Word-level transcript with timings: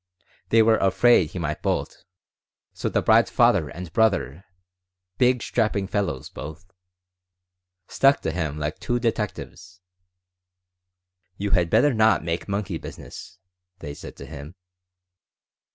They 0.49 0.63
were 0.63 0.79
afraid 0.79 1.29
he 1.29 1.37
might 1.37 1.61
bolt, 1.61 2.05
so 2.73 2.89
the 2.89 3.03
bride's 3.03 3.29
father 3.29 3.69
and 3.69 3.93
brother, 3.93 4.45
big, 5.19 5.43
strapping 5.43 5.85
fellows 5.85 6.27
both, 6.27 6.65
stuck 7.87 8.19
to 8.21 8.31
him 8.31 8.57
like 8.57 8.79
two 8.79 8.97
detectives. 8.97 9.79
'You 11.37 11.51
had 11.51 11.69
better 11.69 11.93
not 11.93 12.23
make 12.23 12.49
monkey 12.49 12.79
business,' 12.79 13.37
they 13.77 13.93
said 13.93 14.15
to 14.15 14.25
him. 14.25 14.55